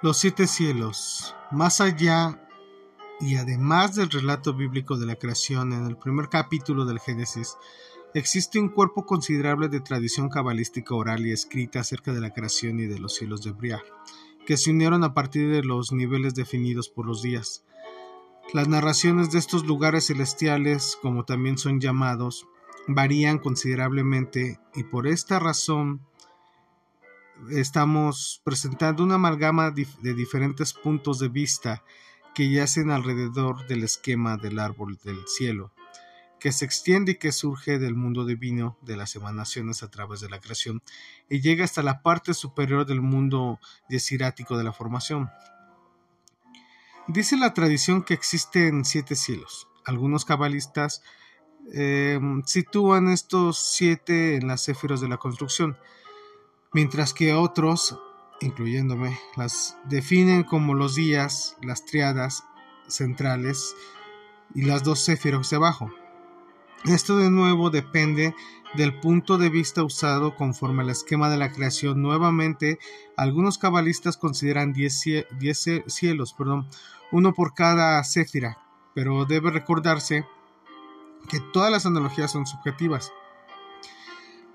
Los 0.00 0.18
siete 0.18 0.46
cielos. 0.46 1.34
Más 1.50 1.80
allá 1.80 2.40
y 3.18 3.34
además 3.34 3.96
del 3.96 4.08
relato 4.08 4.54
bíblico 4.54 4.96
de 4.96 5.06
la 5.06 5.16
creación 5.16 5.72
en 5.72 5.86
el 5.86 5.96
primer 5.96 6.28
capítulo 6.28 6.84
del 6.84 7.00
Génesis, 7.00 7.56
existe 8.14 8.60
un 8.60 8.68
cuerpo 8.68 9.04
considerable 9.04 9.68
de 9.68 9.80
tradición 9.80 10.28
cabalística 10.28 10.94
oral 10.94 11.26
y 11.26 11.32
escrita 11.32 11.80
acerca 11.80 12.12
de 12.12 12.20
la 12.20 12.32
creación 12.32 12.78
y 12.78 12.86
de 12.86 13.00
los 13.00 13.16
cielos 13.16 13.42
de 13.42 13.50
Bria, 13.50 13.82
que 14.46 14.56
se 14.56 14.70
unieron 14.70 15.02
a 15.02 15.14
partir 15.14 15.50
de 15.50 15.64
los 15.64 15.90
niveles 15.90 16.36
definidos 16.36 16.88
por 16.88 17.04
los 17.04 17.20
días. 17.20 17.64
Las 18.54 18.68
narraciones 18.68 19.32
de 19.32 19.40
estos 19.40 19.66
lugares 19.66 20.06
celestiales, 20.06 20.96
como 21.02 21.24
también 21.24 21.58
son 21.58 21.80
llamados, 21.80 22.46
varían 22.86 23.40
considerablemente 23.40 24.60
y 24.76 24.84
por 24.84 25.08
esta 25.08 25.40
razón 25.40 26.02
estamos 27.50 28.40
presentando 28.44 29.02
una 29.02 29.16
amalgama 29.16 29.70
de 29.70 30.14
diferentes 30.14 30.72
puntos 30.72 31.18
de 31.18 31.28
vista 31.28 31.82
que 32.34 32.50
yacen 32.50 32.90
alrededor 32.90 33.66
del 33.66 33.84
esquema 33.84 34.36
del 34.36 34.58
árbol 34.58 34.98
del 35.02 35.26
cielo, 35.26 35.72
que 36.38 36.52
se 36.52 36.64
extiende 36.64 37.12
y 37.12 37.14
que 37.16 37.32
surge 37.32 37.78
del 37.78 37.94
mundo 37.94 38.24
divino 38.24 38.78
de 38.82 38.96
las 38.96 39.16
emanaciones 39.16 39.82
a 39.82 39.90
través 39.90 40.20
de 40.20 40.28
la 40.28 40.40
creación 40.40 40.82
y 41.28 41.40
llega 41.40 41.64
hasta 41.64 41.82
la 41.82 42.02
parte 42.02 42.34
superior 42.34 42.86
del 42.86 43.00
mundo 43.00 43.58
desirático 43.88 44.56
de 44.56 44.64
la 44.64 44.72
formación. 44.72 45.30
Dice 47.08 47.36
la 47.36 47.54
tradición 47.54 48.02
que 48.02 48.14
existen 48.14 48.84
siete 48.84 49.16
cielos. 49.16 49.66
Algunos 49.84 50.24
cabalistas 50.24 51.02
eh, 51.72 52.20
sitúan 52.44 53.08
estos 53.08 53.58
siete 53.58 54.36
en 54.36 54.46
las 54.46 54.62
céfiros 54.62 55.00
de 55.00 55.08
la 55.08 55.16
construcción, 55.16 55.76
mientras 56.72 57.14
que 57.14 57.34
otros, 57.34 57.98
incluyéndome, 58.40 59.18
las 59.36 59.76
definen 59.84 60.44
como 60.44 60.74
los 60.74 60.94
días, 60.94 61.56
las 61.62 61.84
triadas 61.84 62.44
centrales 62.86 63.74
y 64.54 64.62
las 64.62 64.82
dos 64.84 65.04
céfiros 65.04 65.50
de 65.50 65.56
abajo. 65.56 65.90
Esto 66.84 67.18
de 67.18 67.30
nuevo 67.30 67.70
depende 67.70 68.34
del 68.74 69.00
punto 69.00 69.38
de 69.38 69.48
vista 69.48 69.82
usado 69.82 70.36
conforme 70.36 70.82
al 70.82 70.90
esquema 70.90 71.28
de 71.28 71.36
la 71.36 71.50
creación. 71.50 72.00
Nuevamente, 72.02 72.78
algunos 73.16 73.58
cabalistas 73.58 74.16
consideran 74.16 74.72
10 74.72 75.24
cielos, 75.86 76.34
perdón, 76.34 76.68
uno 77.10 77.32
por 77.32 77.54
cada 77.54 78.02
céfira, 78.04 78.58
pero 78.94 79.24
debe 79.24 79.50
recordarse 79.50 80.24
que 81.28 81.40
todas 81.52 81.72
las 81.72 81.86
analogías 81.86 82.30
son 82.30 82.46
subjetivas. 82.46 83.12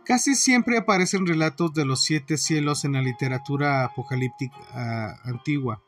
Casi 0.05 0.35
siempre 0.35 0.77
aparecen 0.77 1.25
relatos 1.25 1.73
de 1.73 1.85
los 1.85 2.01
siete 2.01 2.37
cielos 2.37 2.83
en 2.83 2.93
la 2.93 3.01
literatura 3.01 3.85
apocalíptica 3.85 4.57
ah, 4.73 5.15
antigua. 5.23 5.81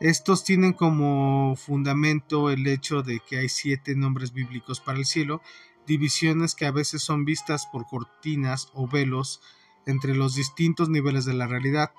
Estos 0.00 0.42
tienen 0.42 0.72
como 0.72 1.54
fundamento 1.54 2.50
el 2.50 2.66
hecho 2.66 3.02
de 3.02 3.20
que 3.20 3.38
hay 3.38 3.48
siete 3.48 3.94
nombres 3.94 4.32
bíblicos 4.32 4.80
para 4.80 4.98
el 4.98 5.04
cielo, 5.04 5.42
divisiones 5.86 6.56
que 6.56 6.66
a 6.66 6.72
veces 6.72 7.02
son 7.02 7.24
vistas 7.24 7.66
por 7.70 7.86
cortinas 7.86 8.68
o 8.74 8.88
velos 8.88 9.40
entre 9.86 10.16
los 10.16 10.34
distintos 10.34 10.88
niveles 10.88 11.24
de 11.24 11.34
la 11.34 11.46
realidad. 11.46 11.92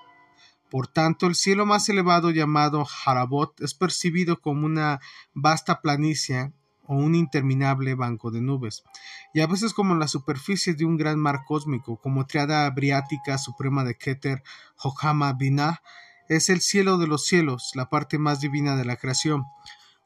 Por 0.70 0.88
tanto, 0.88 1.28
el 1.28 1.36
cielo 1.36 1.66
más 1.66 1.88
elevado 1.88 2.32
llamado 2.32 2.86
Harabot 3.06 3.62
es 3.62 3.74
percibido 3.74 4.42
como 4.42 4.66
una 4.66 5.00
vasta 5.34 5.80
planicie 5.80 6.52
o 6.86 6.96
un 6.96 7.16
interminable 7.16 7.96
banco 7.96 8.32
de 8.32 8.42
nubes, 8.42 8.84
y 9.34 9.42
a 9.42 9.48
veces 9.48 9.74
como 9.74 9.96
la 9.96 10.08
superficie 10.08 10.74
de 10.74 10.86
un 10.86 10.98
gran 10.98 11.20
mar 11.20 11.42
cósmico, 11.46 11.98
como 11.98 12.26
triada 12.26 12.70
briática 12.70 13.38
suprema 13.38 13.84
de 13.84 13.96
Keter, 13.96 14.44
Hokama 14.78 15.34
Binah, 15.34 15.82
es 16.30 16.50
el 16.50 16.62
cielo 16.62 16.98
de 16.98 17.08
los 17.08 17.26
cielos, 17.26 17.72
la 17.76 17.90
parte 17.90 18.18
más 18.18 18.40
divina 18.40 18.76
de 18.76 18.86
la 18.86 18.96
creación, 18.96 19.46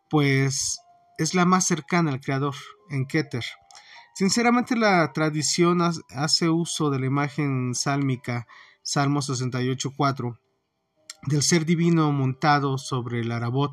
pues 0.10 0.80
es 1.18 1.34
la 1.34 1.46
más 1.46 1.66
cercana 1.66 2.12
al 2.12 2.22
Creador, 2.22 2.56
en 2.90 3.06
Keter. 3.06 3.44
Sinceramente 4.16 4.76
la 4.76 5.12
tradición 5.14 5.80
hace 5.82 6.50
uso 6.50 6.90
de 6.90 7.00
la 7.00 7.06
imagen 7.06 7.76
sálmica, 7.76 8.48
Salmo 8.82 9.22
68.4, 9.22 10.40
del 11.28 11.44
ser 11.44 11.66
divino 11.66 12.12
montado 12.12 12.78
sobre 12.78 13.20
el 13.20 13.32
Arabot, 13.32 13.72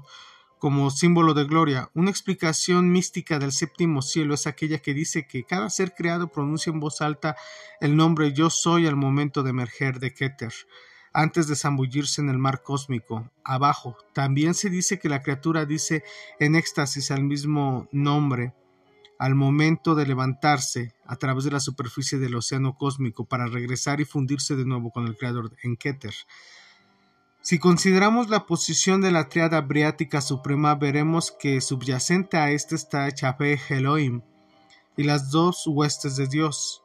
como 0.65 0.91
símbolo 0.91 1.35
de 1.35 1.45
gloria. 1.45 1.91
Una 1.93 2.09
explicación 2.09 2.91
mística 2.91 3.39
del 3.39 3.53
séptimo 3.53 4.01
cielo 4.01 4.33
es 4.33 4.47
aquella 4.47 4.79
que 4.79 4.95
dice 4.95 5.27
que 5.27 5.45
cada 5.45 5.69
ser 5.69 5.93
creado 5.93 6.29
pronuncia 6.29 6.73
en 6.73 6.81
voz 6.81 7.03
alta 7.03 7.37
el 7.83 7.97
nombre 7.97 8.33
yo 8.33 8.49
soy 8.49 8.87
al 8.87 8.97
momento 8.97 9.43
de 9.43 9.51
emerger 9.51 9.99
de 9.99 10.15
Keter, 10.15 10.55
antes 11.13 11.49
de 11.49 11.57
zambullirse 11.57 12.23
en 12.23 12.31
el 12.31 12.39
mar 12.39 12.63
cósmico. 12.63 13.31
Abajo 13.45 13.99
también 14.15 14.55
se 14.55 14.71
dice 14.71 14.99
que 14.99 15.11
la 15.11 15.21
criatura 15.21 15.67
dice 15.67 16.03
en 16.41 16.55
éxtasis 16.55 17.11
al 17.11 17.25
mismo 17.25 17.87
nombre 17.93 18.55
al 19.19 19.35
momento 19.35 19.95
de 19.95 20.07
levantarse 20.07 20.95
a 21.05 21.17
través 21.17 21.45
de 21.45 21.51
la 21.51 21.61
superficie 21.61 22.19
del 22.19 22.37
océano 22.37 22.75
cósmico 22.79 23.27
para 23.27 23.47
regresar 23.49 24.01
y 24.01 24.07
fundirse 24.07 24.57
de 24.57 24.65
nuevo 24.65 24.91
con 24.93 25.07
el 25.07 25.17
Creador 25.19 25.55
en 25.63 25.77
Keter. 25.77 26.15
Si 27.44 27.59
consideramos 27.59 28.31
la 28.31 28.47
posición 28.47 29.03
de 29.03 29.12
la 29.12 29.28
triada 29.28 29.60
briática 29.60 30.22
suprema, 30.22 30.77
veremos 30.77 31.31
que 31.31 31.60
subyacente 31.60 32.38
a 32.38 32.50
ésta 32.50 32.75
está 32.75 33.12
Chapé 33.12 33.60
Elohim 33.69 34.22
y 34.97 35.03
las 35.03 35.31
dos 35.31 35.66
huestes 35.66 36.16
de 36.16 36.27
Dios, 36.27 36.83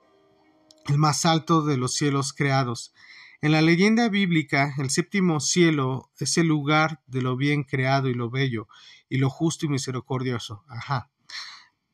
el 0.88 0.98
más 0.98 1.26
alto 1.26 1.62
de 1.62 1.78
los 1.78 1.94
cielos 1.94 2.34
creados. 2.34 2.94
En 3.40 3.54
la 3.54 3.62
leyenda 3.62 4.10
bíblica, 4.10 4.74
el 4.80 4.90
séptimo 4.90 5.40
cielo 5.40 6.12
es 6.20 6.38
el 6.38 6.48
lugar 6.48 7.02
de 7.08 7.22
lo 7.22 7.38
bien 7.38 7.64
creado 7.64 8.10
y 8.10 8.14
lo 8.14 8.30
bello, 8.30 8.68
y 9.08 9.18
lo 9.18 9.30
justo 9.30 9.66
y 9.66 9.70
misericordioso. 9.70 10.66
Ajá. 10.68 11.10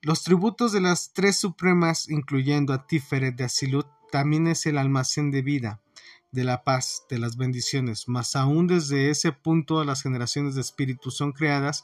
Los 0.02 0.24
tributos 0.24 0.72
de 0.72 0.82
las 0.82 1.14
tres 1.14 1.38
supremas, 1.38 2.10
incluyendo 2.10 2.74
a 2.74 2.88
Tiferet 2.88 3.36
de 3.36 3.44
Asilut, 3.44 3.86
también 4.12 4.48
es 4.48 4.66
el 4.66 4.80
almacén 4.80 5.30
de 5.30 5.44
vida 5.44 5.82
de 6.36 6.44
la 6.44 6.64
paz, 6.64 7.06
de 7.10 7.18
las 7.18 7.38
bendiciones, 7.38 8.08
mas 8.08 8.36
aún 8.36 8.68
desde 8.68 9.10
ese 9.10 9.32
punto 9.32 9.84
las 9.84 10.04
generaciones 10.04 10.54
de 10.54 10.62
espíritu 10.62 11.10
son 11.10 11.32
creadas 11.32 11.84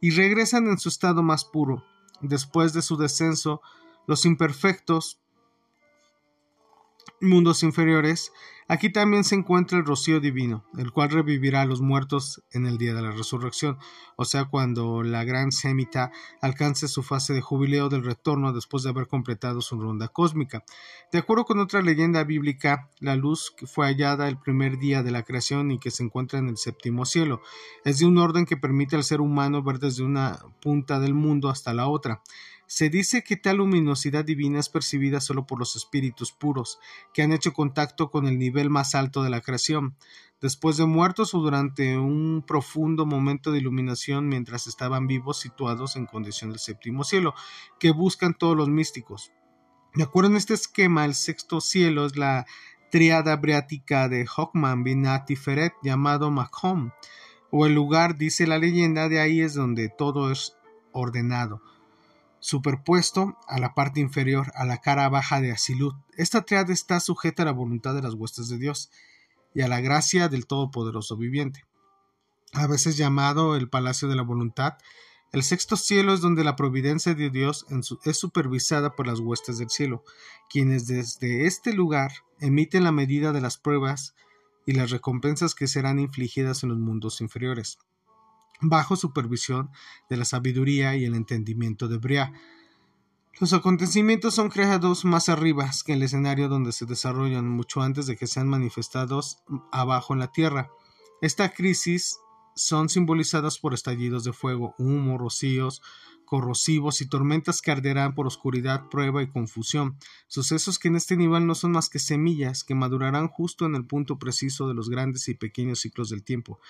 y 0.00 0.10
regresan 0.10 0.66
en 0.66 0.78
su 0.78 0.88
estado 0.88 1.22
más 1.22 1.44
puro. 1.44 1.84
Después 2.22 2.72
de 2.72 2.82
su 2.82 2.96
descenso, 2.96 3.60
los 4.06 4.24
imperfectos 4.24 5.20
mundos 7.20 7.62
inferiores 7.62 8.32
Aquí 8.72 8.90
también 8.90 9.22
se 9.22 9.34
encuentra 9.34 9.76
el 9.76 9.84
rocío 9.84 10.18
divino, 10.18 10.64
el 10.78 10.92
cual 10.92 11.10
revivirá 11.10 11.60
a 11.60 11.66
los 11.66 11.82
muertos 11.82 12.42
en 12.52 12.64
el 12.64 12.78
día 12.78 12.94
de 12.94 13.02
la 13.02 13.10
resurrección, 13.10 13.76
o 14.16 14.24
sea, 14.24 14.46
cuando 14.46 15.02
la 15.02 15.24
gran 15.24 15.52
semita 15.52 16.12
alcance 16.40 16.88
su 16.88 17.02
fase 17.02 17.34
de 17.34 17.42
jubileo 17.42 17.88
del 17.90 18.02
retorno 18.02 18.52
después 18.52 18.82
de 18.82 18.88
haber 18.88 19.08
completado 19.08 19.60
su 19.60 19.78
ronda 19.78 20.08
cósmica. 20.08 20.64
De 21.12 21.18
acuerdo 21.18 21.44
con 21.44 21.58
otra 21.58 21.82
leyenda 21.82 22.24
bíblica, 22.24 22.88
la 23.00 23.14
luz 23.14 23.52
que 23.54 23.66
fue 23.66 23.86
hallada 23.86 24.26
el 24.28 24.38
primer 24.38 24.78
día 24.78 25.02
de 25.02 25.10
la 25.10 25.24
creación 25.24 25.70
y 25.72 25.78
que 25.78 25.90
se 25.90 26.04
encuentra 26.04 26.38
en 26.38 26.48
el 26.48 26.56
séptimo 26.56 27.04
cielo 27.04 27.42
es 27.84 27.98
de 27.98 28.06
un 28.06 28.16
orden 28.16 28.46
que 28.46 28.56
permite 28.56 28.96
al 28.96 29.04
ser 29.04 29.20
humano 29.20 29.62
ver 29.62 29.80
desde 29.80 30.02
una 30.02 30.38
punta 30.62 30.98
del 30.98 31.12
mundo 31.12 31.50
hasta 31.50 31.74
la 31.74 31.88
otra. 31.88 32.22
Se 32.74 32.88
dice 32.88 33.22
que 33.22 33.36
tal 33.36 33.58
luminosidad 33.58 34.24
divina 34.24 34.58
es 34.58 34.70
percibida 34.70 35.20
solo 35.20 35.46
por 35.46 35.58
los 35.58 35.76
espíritus 35.76 36.32
puros, 36.32 36.78
que 37.12 37.20
han 37.20 37.30
hecho 37.30 37.52
contacto 37.52 38.10
con 38.10 38.26
el 38.26 38.38
nivel 38.38 38.70
más 38.70 38.94
alto 38.94 39.22
de 39.22 39.28
la 39.28 39.42
creación, 39.42 39.94
después 40.40 40.78
de 40.78 40.86
muertos 40.86 41.34
o 41.34 41.40
durante 41.40 41.98
un 41.98 42.42
profundo 42.46 43.04
momento 43.04 43.52
de 43.52 43.58
iluminación 43.58 44.26
mientras 44.26 44.66
estaban 44.66 45.06
vivos 45.06 45.38
situados 45.38 45.96
en 45.96 46.06
condición 46.06 46.48
del 46.48 46.60
séptimo 46.60 47.04
cielo, 47.04 47.34
que 47.78 47.90
buscan 47.90 48.32
todos 48.32 48.56
los 48.56 48.70
místicos. 48.70 49.32
De 49.94 50.04
acuerdo 50.04 50.30
en 50.30 50.38
este 50.38 50.54
esquema, 50.54 51.04
el 51.04 51.14
sexto 51.14 51.60
cielo 51.60 52.06
es 52.06 52.16
la 52.16 52.46
triada 52.90 53.36
briática 53.36 54.08
de 54.08 54.26
Hokman 54.34 54.82
Binati 54.82 55.36
Feret 55.36 55.74
llamado 55.82 56.30
Makhom, 56.30 56.92
o 57.50 57.66
el 57.66 57.74
lugar, 57.74 58.16
dice 58.16 58.46
la 58.46 58.56
leyenda, 58.56 59.10
de 59.10 59.20
ahí 59.20 59.42
es 59.42 59.52
donde 59.52 59.90
todo 59.90 60.32
es 60.32 60.56
ordenado 60.92 61.60
superpuesto 62.42 63.38
a 63.46 63.60
la 63.60 63.72
parte 63.72 64.00
inferior, 64.00 64.52
a 64.56 64.64
la 64.64 64.78
cara 64.78 65.08
baja 65.08 65.40
de 65.40 65.52
Asilut. 65.52 65.94
Esta 66.16 66.42
triada 66.42 66.72
está 66.72 66.98
sujeta 66.98 67.44
a 67.44 67.46
la 67.46 67.52
voluntad 67.52 67.94
de 67.94 68.02
las 68.02 68.14
huestes 68.14 68.48
de 68.48 68.58
Dios 68.58 68.90
y 69.54 69.62
a 69.62 69.68
la 69.68 69.80
gracia 69.80 70.28
del 70.28 70.46
Todopoderoso 70.46 71.16
Viviente. 71.16 71.64
A 72.52 72.66
veces 72.66 72.96
llamado 72.96 73.54
el 73.54 73.70
Palacio 73.70 74.08
de 74.08 74.16
la 74.16 74.22
Voluntad, 74.22 74.74
el 75.30 75.44
sexto 75.44 75.76
cielo 75.76 76.12
es 76.12 76.20
donde 76.20 76.42
la 76.42 76.56
providencia 76.56 77.14
de 77.14 77.30
Dios 77.30 77.64
es 78.04 78.18
supervisada 78.18 78.96
por 78.96 79.06
las 79.06 79.20
huestes 79.20 79.58
del 79.58 79.70
cielo, 79.70 80.04
quienes 80.50 80.88
desde 80.88 81.46
este 81.46 81.72
lugar 81.72 82.10
emiten 82.40 82.82
la 82.82 82.92
medida 82.92 83.32
de 83.32 83.40
las 83.40 83.56
pruebas 83.56 84.16
y 84.66 84.72
las 84.72 84.90
recompensas 84.90 85.54
que 85.54 85.68
serán 85.68 86.00
infligidas 86.00 86.64
en 86.64 86.70
los 86.70 86.78
mundos 86.78 87.20
inferiores 87.20 87.78
bajo 88.62 88.96
supervisión 88.96 89.70
de 90.08 90.16
la 90.16 90.24
sabiduría 90.24 90.96
y 90.96 91.04
el 91.04 91.14
entendimiento 91.14 91.88
de 91.88 91.98
Bria. 91.98 92.32
Los 93.40 93.52
acontecimientos 93.52 94.34
son 94.34 94.50
creados 94.50 95.04
más 95.04 95.28
arriba 95.28 95.70
que 95.84 95.94
el 95.94 96.02
escenario 96.02 96.48
donde 96.48 96.72
se 96.72 96.86
desarrollan 96.86 97.48
mucho 97.48 97.82
antes 97.82 98.06
de 98.06 98.16
que 98.16 98.26
sean 98.26 98.48
manifestados 98.48 99.42
abajo 99.72 100.12
en 100.12 100.20
la 100.20 100.32
tierra. 100.32 100.70
Esta 101.20 101.52
crisis 101.52 102.18
son 102.54 102.88
simbolizadas 102.88 103.58
por 103.58 103.74
estallidos 103.74 104.24
de 104.24 104.32
fuego, 104.32 104.74
humo, 104.78 105.18
rocíos, 105.18 105.82
corrosivos 106.24 107.00
y 107.00 107.08
tormentas 107.08 107.60
que 107.60 107.70
arderán 107.70 108.14
por 108.14 108.26
oscuridad, 108.26 108.88
prueba 108.88 109.22
y 109.22 109.28
confusión, 109.28 109.96
sucesos 110.26 110.78
que 110.78 110.88
en 110.88 110.96
este 110.96 111.16
nivel 111.16 111.46
no 111.46 111.54
son 111.54 111.72
más 111.72 111.88
que 111.88 111.98
semillas 111.98 112.64
que 112.64 112.74
madurarán 112.74 113.28
justo 113.28 113.66
en 113.66 113.74
el 113.74 113.84
punto 113.84 114.18
preciso 114.18 114.68
de 114.68 114.74
los 114.74 114.88
grandes 114.88 115.28
y 115.28 115.34
pequeños 115.34 115.80
ciclos 115.80 116.08
del 116.08 116.22
tiempo. 116.22 116.60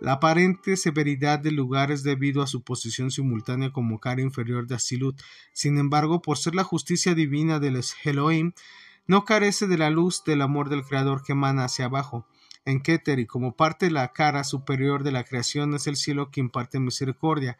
La 0.00 0.12
aparente 0.12 0.76
severidad 0.76 1.38
del 1.38 1.56
lugar 1.56 1.90
es 1.90 2.02
debido 2.02 2.42
a 2.42 2.46
su 2.46 2.62
posición 2.62 3.10
simultánea 3.10 3.72
como 3.72 4.00
cara 4.00 4.22
inferior 4.22 4.66
de 4.66 4.76
Asilut. 4.76 5.20
Sin 5.52 5.78
embargo, 5.78 6.22
por 6.22 6.38
ser 6.38 6.54
la 6.54 6.64
justicia 6.64 7.14
divina 7.14 7.58
del 7.58 7.80
Elohim, 8.04 8.52
no 9.06 9.24
carece 9.24 9.66
de 9.66 9.76
la 9.76 9.90
luz 9.90 10.24
del 10.24 10.40
amor 10.40 10.68
del 10.68 10.84
Creador 10.84 11.22
que 11.22 11.32
emana 11.32 11.64
hacia 11.64 11.86
abajo. 11.86 12.26
En 12.64 12.80
Keter 12.80 13.18
y 13.18 13.26
como 13.26 13.56
parte 13.56 13.86
de 13.86 13.92
la 13.92 14.12
cara 14.12 14.44
superior 14.44 15.02
de 15.02 15.12
la 15.12 15.24
creación 15.24 15.74
es 15.74 15.86
el 15.86 15.96
cielo 15.96 16.30
que 16.30 16.40
imparte 16.40 16.78
misericordia 16.78 17.58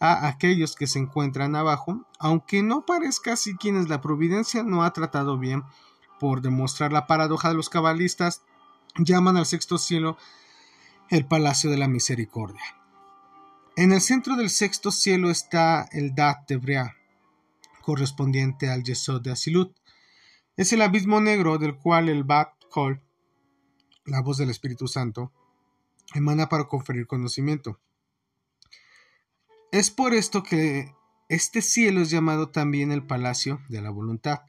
a 0.00 0.26
aquellos 0.28 0.76
que 0.76 0.86
se 0.86 0.98
encuentran 0.98 1.56
abajo, 1.56 2.06
aunque 2.18 2.62
no 2.62 2.84
parezca 2.84 3.32
así 3.34 3.56
quienes 3.56 3.88
la 3.88 4.00
providencia 4.00 4.62
no 4.62 4.84
ha 4.84 4.92
tratado 4.92 5.38
bien, 5.38 5.62
por 6.20 6.40
demostrar 6.40 6.92
la 6.92 7.06
paradoja 7.06 7.48
de 7.48 7.54
los 7.54 7.68
cabalistas, 7.68 8.42
llaman 8.96 9.36
al 9.36 9.46
sexto 9.46 9.78
cielo 9.78 10.16
el 11.10 11.26
palacio 11.26 11.70
de 11.70 11.76
la 11.76 11.88
misericordia. 11.88 12.62
En 13.76 13.92
el 13.92 14.00
centro 14.00 14.36
del 14.36 14.50
sexto 14.50 14.90
cielo 14.90 15.30
está 15.30 15.88
el 15.90 16.14
Dat 16.14 16.46
de 16.46 16.56
Brea, 16.56 16.96
correspondiente 17.82 18.70
al 18.70 18.84
Yesod 18.84 19.20
de 19.20 19.32
Asilut. 19.32 19.76
Es 20.56 20.72
el 20.72 20.80
abismo 20.80 21.20
negro 21.20 21.58
del 21.58 21.76
cual 21.76 22.08
el 22.08 22.24
Bat 22.24 22.52
Kol, 22.70 23.02
la 24.04 24.22
voz 24.22 24.38
del 24.38 24.50
Espíritu 24.50 24.86
Santo, 24.86 25.32
emana 26.14 26.48
para 26.48 26.64
conferir 26.64 27.06
conocimiento. 27.06 27.80
Es 29.74 29.90
por 29.90 30.14
esto 30.14 30.44
que 30.44 30.94
este 31.28 31.60
cielo 31.60 32.00
es 32.00 32.08
llamado 32.08 32.48
también 32.50 32.92
el 32.92 33.04
Palacio 33.04 33.60
de 33.68 33.82
la 33.82 33.90
Voluntad, 33.90 34.42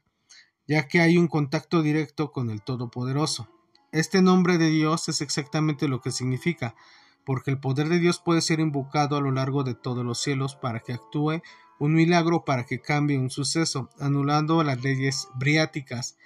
ya 0.68 0.86
que 0.86 1.00
hay 1.00 1.18
un 1.18 1.26
contacto 1.26 1.82
directo 1.82 2.30
con 2.30 2.48
el 2.48 2.62
Todopoderoso. 2.62 3.48
Este 3.90 4.22
nombre 4.22 4.56
de 4.56 4.68
Dios 4.68 5.08
es 5.08 5.22
exactamente 5.22 5.88
lo 5.88 6.00
que 6.00 6.12
significa, 6.12 6.76
porque 7.24 7.50
el 7.50 7.58
poder 7.58 7.88
de 7.88 7.98
Dios 7.98 8.22
puede 8.24 8.40
ser 8.40 8.60
invocado 8.60 9.16
a 9.16 9.20
lo 9.20 9.32
largo 9.32 9.64
de 9.64 9.74
todos 9.74 10.04
los 10.04 10.20
cielos 10.20 10.54
para 10.54 10.78
que 10.78 10.92
actúe 10.92 11.42
un 11.80 11.94
milagro 11.94 12.44
para 12.44 12.64
que 12.64 12.80
cambie 12.80 13.18
un 13.18 13.30
suceso, 13.30 13.90
anulando 13.98 14.62
las 14.62 14.80
leyes 14.80 15.26
briáticas. 15.34 16.16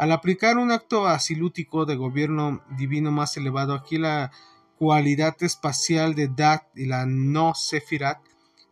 Al 0.00 0.10
aplicar 0.10 0.56
un 0.56 0.72
acto 0.72 1.06
asilútico 1.06 1.86
de 1.86 1.94
gobierno 1.94 2.64
divino 2.76 3.12
más 3.12 3.36
elevado, 3.36 3.72
aquí 3.74 3.98
la 3.98 4.32
cualidad 4.74 5.36
espacial 5.44 6.16
de 6.16 6.26
Dat 6.26 6.62
y 6.74 6.86
la 6.86 7.06
no 7.06 7.54
Sefirat 7.54 8.18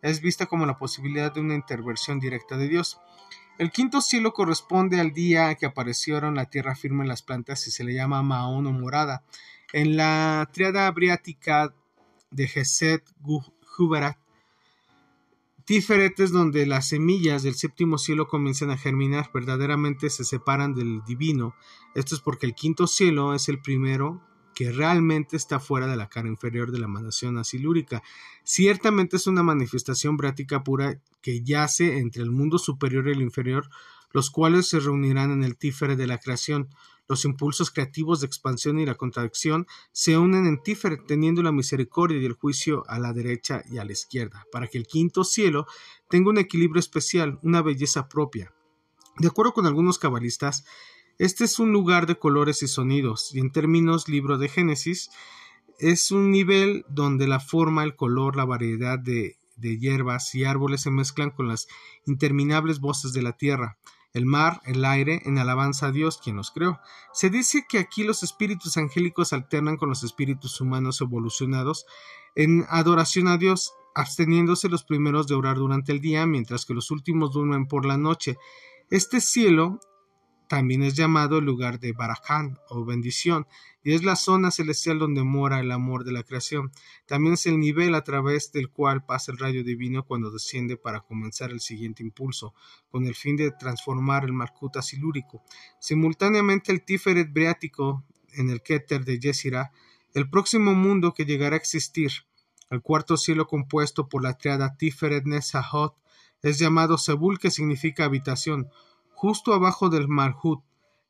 es 0.01 0.21
vista 0.21 0.45
como 0.45 0.65
la 0.65 0.77
posibilidad 0.77 1.33
de 1.33 1.41
una 1.41 1.55
intervención 1.55 2.19
directa 2.19 2.57
de 2.57 2.67
Dios. 2.67 2.99
El 3.57 3.71
quinto 3.71 4.01
cielo 4.01 4.33
corresponde 4.33 4.99
al 4.99 5.13
día 5.13 5.55
que 5.55 5.65
aparecieron 5.65 6.35
la 6.35 6.45
tierra 6.45 6.75
firme 6.75 7.03
en 7.03 7.09
las 7.09 7.23
plantas 7.23 7.67
y 7.67 7.71
se 7.71 7.83
le 7.83 7.93
llama 7.93 8.21
Maón 8.21 8.67
o 8.67 8.71
morada. 8.71 9.23
En 9.73 9.97
la 9.97 10.47
triada 10.53 10.89
briática 10.91 11.73
de 12.29 12.47
Geset 12.47 13.03
Huberat, 13.77 14.17
Tiferet 15.65 16.17
es 16.21 16.31
donde 16.31 16.65
las 16.65 16.87
semillas 16.87 17.43
del 17.43 17.55
séptimo 17.55 17.97
cielo 17.97 18.29
comienzan 18.29 18.69
a 18.69 18.77
germinar, 18.77 19.29
verdaderamente 19.33 20.09
se 20.09 20.23
separan 20.23 20.73
del 20.73 21.03
divino. 21.03 21.55
Esto 21.93 22.15
es 22.15 22.21
porque 22.21 22.45
el 22.45 22.55
quinto 22.55 22.87
cielo 22.87 23.33
es 23.33 23.49
el 23.49 23.59
primero 23.59 24.21
que 24.57 24.71
realmente 24.71 25.37
está 25.37 25.59
fuera 25.59 25.85
de 25.85 25.95
la 25.95 26.09
cara 26.09 26.27
inferior 26.27 26.71
de 26.71 26.79
la 26.79 26.85
emanación 26.85 27.37
asilúrica. 27.37 28.01
Ciertamente 28.43 29.17
es 29.17 29.27
una 29.27 29.43
manifestación 29.43 30.17
brática 30.17 30.63
pura 30.63 30.99
que 31.21 31.43
yace 31.43 31.99
entre 31.99 32.23
el 32.23 32.31
mundo 32.31 32.57
superior 32.57 33.07
y 33.07 33.11
el 33.11 33.21
inferior, 33.21 33.69
los 34.13 34.31
cuales 34.31 34.67
se 34.67 34.79
reunirán 34.79 35.29
en 35.29 35.43
el 35.43 35.57
tífere 35.57 35.95
de 35.95 36.07
la 36.07 36.17
creación. 36.17 36.69
Los 37.07 37.23
impulsos 37.23 37.69
creativos 37.69 38.19
de 38.19 38.25
expansión 38.25 38.79
y 38.79 38.87
la 38.87 38.95
contracción 38.95 39.67
se 39.91 40.17
unen 40.17 40.47
en 40.47 40.63
tífere, 40.63 40.97
teniendo 40.97 41.43
la 41.43 41.51
misericordia 41.51 42.17
y 42.17 42.25
el 42.25 42.33
juicio 42.33 42.83
a 42.87 42.97
la 42.97 43.13
derecha 43.13 43.61
y 43.69 43.77
a 43.77 43.85
la 43.85 43.91
izquierda, 43.91 44.47
para 44.51 44.65
que 44.65 44.79
el 44.79 44.87
quinto 44.87 45.23
cielo 45.23 45.67
tenga 46.09 46.31
un 46.31 46.39
equilibrio 46.39 46.79
especial, 46.79 47.37
una 47.43 47.61
belleza 47.61 48.09
propia. 48.09 48.51
De 49.19 49.27
acuerdo 49.27 49.53
con 49.53 49.67
algunos 49.67 49.99
cabalistas, 49.99 50.65
este 51.17 51.45
es 51.45 51.59
un 51.59 51.71
lugar 51.71 52.05
de 52.05 52.19
colores 52.19 52.61
y 52.63 52.67
sonidos, 52.67 53.33
y 53.33 53.39
en 53.39 53.51
términos 53.51 54.07
libro 54.07 54.37
de 54.37 54.49
Génesis, 54.49 55.09
es 55.79 56.11
un 56.11 56.31
nivel 56.31 56.85
donde 56.89 57.27
la 57.27 57.39
forma, 57.39 57.83
el 57.83 57.95
color, 57.95 58.35
la 58.35 58.45
variedad 58.45 58.97
de, 58.97 59.37
de 59.57 59.77
hierbas 59.77 60.33
y 60.35 60.45
árboles 60.45 60.81
se 60.81 60.91
mezclan 60.91 61.31
con 61.31 61.47
las 61.47 61.67
interminables 62.05 62.79
voces 62.79 63.13
de 63.13 63.21
la 63.21 63.33
tierra, 63.33 63.77
el 64.13 64.25
mar, 64.25 64.61
el 64.65 64.85
aire, 64.85 65.21
en 65.25 65.37
alabanza 65.37 65.87
a 65.87 65.91
Dios, 65.91 66.19
quien 66.23 66.37
los 66.37 66.51
creó. 66.51 66.79
Se 67.13 67.29
dice 67.29 67.65
que 67.67 67.79
aquí 67.79 68.03
los 68.03 68.23
espíritus 68.23 68.77
angélicos 68.77 69.33
alternan 69.33 69.77
con 69.77 69.89
los 69.89 70.03
espíritus 70.03 70.61
humanos 70.61 71.01
evolucionados 71.01 71.85
en 72.35 72.65
adoración 72.69 73.27
a 73.27 73.37
Dios, 73.37 73.73
absteniéndose 73.95 74.69
los 74.69 74.83
primeros 74.83 75.27
de 75.27 75.35
orar 75.35 75.57
durante 75.57 75.91
el 75.91 76.01
día, 76.01 76.25
mientras 76.25 76.65
que 76.65 76.73
los 76.73 76.91
últimos 76.91 77.33
duermen 77.33 77.67
por 77.67 77.85
la 77.85 77.97
noche. 77.97 78.37
Este 78.89 79.21
cielo 79.21 79.79
también 80.47 80.83
es 80.83 80.95
llamado 80.95 81.37
el 81.37 81.45
lugar 81.45 81.79
de 81.79 81.93
Baraján 81.93 82.59
o 82.69 82.85
bendición, 82.85 83.47
y 83.83 83.93
es 83.93 84.03
la 84.03 84.15
zona 84.15 84.51
celestial 84.51 84.99
donde 84.99 85.23
mora 85.23 85.59
el 85.59 85.71
amor 85.71 86.03
de 86.03 86.11
la 86.11 86.23
creación. 86.23 86.71
También 87.05 87.35
es 87.35 87.45
el 87.45 87.59
nivel 87.59 87.95
a 87.95 88.03
través 88.03 88.51
del 88.51 88.69
cual 88.69 89.05
pasa 89.05 89.31
el 89.31 89.37
rayo 89.37 89.63
divino 89.63 90.03
cuando 90.03 90.31
desciende 90.31 90.77
para 90.77 91.01
comenzar 91.01 91.51
el 91.51 91.61
siguiente 91.61 92.03
impulso, 92.03 92.53
con 92.89 93.05
el 93.05 93.15
fin 93.15 93.35
de 93.35 93.51
transformar 93.51 94.25
el 94.25 94.33
Markuta 94.33 94.81
silúrico. 94.81 95.43
Simultáneamente 95.79 96.71
el 96.71 96.83
Tiferet 96.83 97.31
briático 97.31 98.03
en 98.33 98.49
el 98.49 98.61
Keter 98.61 99.05
de 99.05 99.19
Yesira, 99.19 99.71
el 100.13 100.29
próximo 100.29 100.73
mundo 100.73 101.13
que 101.13 101.25
llegará 101.25 101.55
a 101.55 101.59
existir, 101.59 102.11
el 102.69 102.81
cuarto 102.81 103.15
cielo 103.17 103.47
compuesto 103.47 104.09
por 104.09 104.21
la 104.21 104.37
triada 104.37 104.75
Tiferet 104.75 105.25
Nesahot, 105.25 105.95
es 106.41 106.59
llamado 106.59 106.97
Sebul 106.97 107.39
que 107.39 107.51
significa 107.51 108.05
habitación, 108.05 108.69
justo 109.17 109.55
abajo 109.55 109.89
del 109.89 110.07
Marhut, 110.07 110.61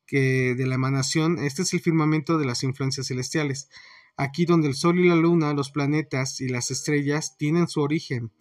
que 0.06 0.54
de 0.54 0.66
la 0.66 0.76
emanación, 0.76 1.38
este 1.38 1.60
es 1.60 1.74
el 1.74 1.80
firmamento 1.80 2.38
de 2.38 2.46
las 2.46 2.62
influencias 2.62 3.08
celestiales, 3.08 3.68
aquí 4.16 4.46
donde 4.46 4.66
el 4.66 4.74
Sol 4.74 4.98
y 4.98 5.06
la 5.06 5.14
Luna, 5.14 5.52
los 5.52 5.70
planetas 5.70 6.40
y 6.40 6.48
las 6.48 6.70
estrellas 6.70 7.36
tienen 7.36 7.68
su 7.68 7.82
origen. 7.82 8.32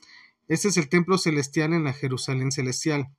Este 0.47 0.69
es 0.69 0.77
el 0.77 0.87
templo 0.87 1.17
celestial 1.17 1.73
en 1.73 1.83
la 1.83 1.91
Jerusalén 1.91 2.53
celestial. 2.53 3.09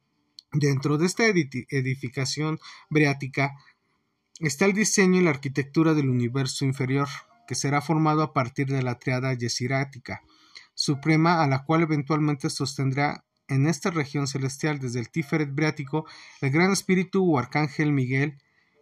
Dentro 0.50 0.97
de 0.97 1.05
esta 1.05 1.26
edificación 1.26 2.59
breática 2.88 3.52
está 4.40 4.64
el 4.64 4.73
diseño 4.73 5.21
y 5.21 5.25
la 5.25 5.31
arquitectura 5.31 5.93
del 5.93 6.09
universo 6.09 6.64
inferior, 6.64 7.09
que 7.47 7.57
será 7.57 7.83
formado 7.83 8.23
a 8.23 8.33
partir 8.33 8.69
de 8.69 8.83
la 8.83 8.99
triada 8.99 9.35
yesirática, 9.35 10.23
suprema 10.73 11.43
a 11.43 11.47
la 11.47 11.64
cual 11.64 11.83
eventualmente 11.83 12.49
sostendrá 12.49 13.26
en 13.49 13.67
esta 13.67 13.90
región 13.90 14.26
celestial 14.26 14.78
desde 14.78 15.00
el 15.00 15.11
Tiferet 15.11 15.55
Briático, 15.55 16.07
el 16.40 16.50
Gran 16.50 16.71
Espíritu 16.71 17.35
o 17.35 17.38
Arcángel 17.38 17.93
Miguel 17.93 18.38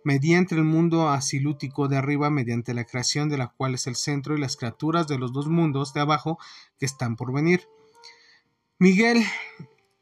mediante 0.06 0.54
el 0.54 0.62
mundo 0.62 1.08
asilútico 1.08 1.88
de 1.88 1.96
arriba 1.96 2.30
mediante 2.30 2.74
la 2.74 2.84
creación 2.84 3.28
de 3.28 3.38
la 3.38 3.48
cual 3.48 3.74
es 3.74 3.88
el 3.88 3.96
centro 3.96 4.36
y 4.36 4.40
las 4.40 4.56
criaturas 4.56 5.08
de 5.08 5.18
los 5.18 5.32
dos 5.32 5.48
mundos 5.48 5.92
de 5.94 6.00
abajo 6.00 6.38
que 6.78 6.86
están 6.86 7.16
por 7.16 7.32
venir. 7.32 7.68
Miguel, 8.78 9.24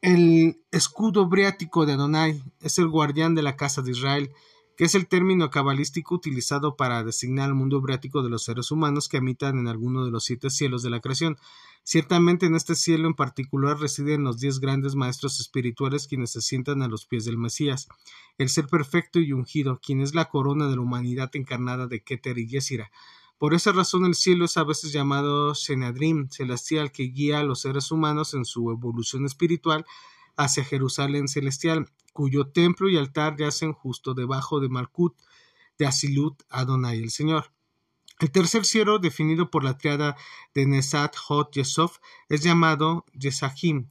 el 0.01 0.61
escudo 0.69 1.27
briático 1.27 1.87
de 1.87 1.93
Adonai, 1.93 2.43
es 2.61 2.77
el 2.77 2.87
guardián 2.87 3.33
de 3.33 3.41
la 3.41 3.55
casa 3.55 3.81
de 3.81 3.93
Israel, 3.93 4.31
que 4.77 4.83
es 4.83 4.93
el 4.93 5.07
término 5.07 5.49
cabalístico 5.49 6.13
utilizado 6.13 6.75
para 6.75 7.03
designar 7.03 7.49
el 7.49 7.55
mundo 7.55 7.81
briático 7.81 8.21
de 8.21 8.29
los 8.29 8.43
seres 8.43 8.69
humanos 8.69 9.09
que 9.09 9.17
habitan 9.17 9.57
en 9.57 9.67
alguno 9.67 10.05
de 10.05 10.11
los 10.11 10.25
siete 10.25 10.51
cielos 10.51 10.83
de 10.83 10.91
la 10.91 10.99
creación. 10.99 11.37
Ciertamente 11.87 12.47
en 12.47 12.55
este 12.55 12.73
cielo 12.73 13.07
en 13.07 13.13
particular 13.13 13.77
residen 13.77 14.23
los 14.23 14.39
diez 14.39 14.59
grandes 14.59 14.95
maestros 14.95 15.39
espirituales 15.39 16.07
quienes 16.07 16.31
se 16.31 16.41
sientan 16.41 16.81
a 16.81 16.87
los 16.87 17.05
pies 17.05 17.25
del 17.25 17.37
Mesías, 17.37 17.87
el 18.39 18.49
ser 18.49 18.65
perfecto 18.65 19.19
y 19.19 19.33
ungido, 19.33 19.79
quien 19.79 20.01
es 20.01 20.15
la 20.15 20.25
corona 20.25 20.67
de 20.67 20.77
la 20.77 20.81
humanidad 20.81 21.29
encarnada 21.35 21.85
de 21.85 22.01
Keter 22.01 22.39
y 22.39 22.47
Yesira. 22.47 22.89
Por 23.37 23.53
esa 23.53 23.71
razón 23.71 24.03
el 24.05 24.15
cielo 24.15 24.45
es 24.45 24.57
a 24.57 24.63
veces 24.63 24.93
llamado 24.93 25.53
Shenadrim, 25.53 26.27
celestial, 26.29 26.91
que 26.91 27.03
guía 27.03 27.41
a 27.41 27.43
los 27.43 27.61
seres 27.61 27.91
humanos 27.91 28.33
en 28.33 28.45
su 28.45 28.71
evolución 28.71 29.27
espiritual 29.27 29.85
hacia 30.37 30.65
Jerusalén 30.65 31.27
celestial, 31.27 31.91
cuyo 32.13 32.47
templo 32.47 32.89
y 32.89 32.97
altar 32.97 33.37
yacen 33.37 33.73
justo 33.73 34.15
debajo 34.15 34.59
de 34.59 34.69
Malkut, 34.69 35.15
de 35.77 35.85
Asilut, 35.85 36.41
Adonai 36.49 36.97
el 36.97 37.11
Señor. 37.11 37.54
El 38.19 38.31
tercer 38.31 38.63
cielo, 38.63 38.97
definido 38.97 39.51
por 39.51 39.65
la 39.65 39.77
triada 39.77 40.15
de 40.53 40.65
Nesat 40.65 41.17
Hot 41.17 41.51
Yesov, 41.53 41.99
es 42.29 42.41
llamado 42.43 43.05
Yesahim, 43.13 43.89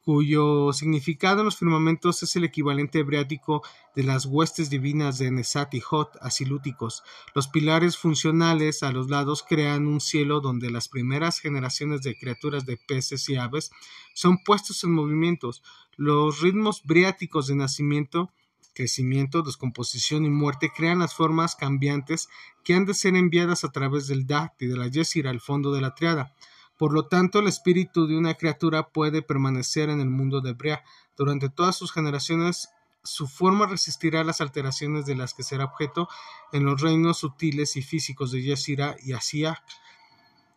cuyo 0.00 0.72
significado 0.72 1.40
en 1.40 1.46
los 1.46 1.56
firmamentos 1.56 2.22
es 2.22 2.36
el 2.36 2.44
equivalente 2.44 3.00
hebreático 3.00 3.62
de 3.96 4.04
las 4.04 4.26
huestes 4.26 4.70
divinas 4.70 5.18
de 5.18 5.32
Nesat 5.32 5.74
y 5.74 5.80
Hot, 5.80 6.16
asilúticos. 6.20 7.02
Los 7.34 7.48
pilares 7.48 7.96
funcionales 7.96 8.84
a 8.84 8.92
los 8.92 9.10
lados 9.10 9.42
crean 9.42 9.88
un 9.88 10.00
cielo 10.00 10.40
donde 10.40 10.70
las 10.70 10.88
primeras 10.88 11.40
generaciones 11.40 12.02
de 12.02 12.16
criaturas 12.16 12.66
de 12.66 12.76
peces 12.76 13.28
y 13.28 13.34
aves 13.34 13.72
son 14.14 14.38
puestos 14.44 14.84
en 14.84 14.92
movimientos. 14.92 15.64
Los 15.96 16.40
ritmos 16.40 16.84
briáticos 16.84 17.48
de 17.48 17.56
nacimiento, 17.56 18.30
crecimiento, 18.74 19.42
descomposición 19.42 20.26
y 20.26 20.30
muerte 20.30 20.70
crean 20.74 20.98
las 20.98 21.14
formas 21.14 21.56
cambiantes 21.56 22.28
que 22.64 22.74
han 22.74 22.84
de 22.84 22.94
ser 22.94 23.16
enviadas 23.16 23.64
a 23.64 23.72
través 23.72 24.08
del 24.08 24.26
Dat 24.26 24.52
y 24.60 24.66
de 24.66 24.76
la 24.76 24.88
Yesira 24.88 25.30
al 25.30 25.40
fondo 25.40 25.72
de 25.72 25.80
la 25.80 25.94
triada. 25.94 26.34
Por 26.76 26.92
lo 26.92 27.06
tanto, 27.06 27.38
el 27.38 27.46
espíritu 27.46 28.06
de 28.06 28.16
una 28.16 28.34
criatura 28.34 28.88
puede 28.88 29.22
permanecer 29.22 29.88
en 29.90 30.00
el 30.00 30.10
mundo 30.10 30.40
de 30.40 30.52
Brea 30.52 30.82
durante 31.16 31.48
todas 31.48 31.76
sus 31.76 31.92
generaciones. 31.92 32.68
Su 33.04 33.28
forma 33.28 33.66
resistirá 33.66 34.24
las 34.24 34.40
alteraciones 34.40 35.06
de 35.06 35.14
las 35.14 35.34
que 35.34 35.44
será 35.44 35.66
objeto 35.66 36.08
en 36.52 36.64
los 36.64 36.80
reinos 36.80 37.18
sutiles 37.18 37.76
y 37.76 37.82
físicos 37.82 38.32
de 38.32 38.42
Yesira 38.42 38.96
y 39.02 39.12
Asia. 39.12 39.62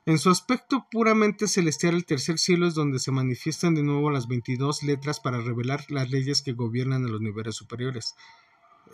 En 0.07 0.19
su 0.19 0.29
aspecto 0.29 0.87
puramente 0.89 1.49
celestial, 1.49 1.95
el 1.95 2.05
tercer 2.05 2.39
cielo 2.39 2.65
es 2.65 2.73
donde 2.73 2.97
se 2.97 3.11
manifiestan 3.11 3.75
de 3.75 3.83
nuevo 3.83 4.09
las 4.09 4.29
veintidós 4.29 4.81
letras 4.81 5.19
para 5.19 5.41
revelar 5.41 5.83
las 5.89 6.09
leyes 6.09 6.41
que 6.41 6.53
gobiernan 6.53 7.03
en 7.03 7.11
los 7.11 7.19
niveles 7.19 7.55
superiores. 7.55 8.15